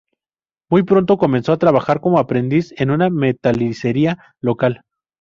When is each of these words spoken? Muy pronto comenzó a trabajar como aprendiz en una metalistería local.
Muy 0.71 0.81
pronto 0.81 1.19
comenzó 1.19 1.53
a 1.53 1.57
trabajar 1.59 2.01
como 2.01 2.17
aprendiz 2.17 2.73
en 2.77 2.89
una 2.89 3.11
metalistería 3.11 4.17
local. 4.41 4.81